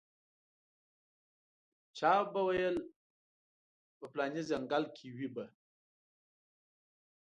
[1.97, 2.77] چا به ویل
[3.97, 5.45] په پلاني ځنګل کې وي به.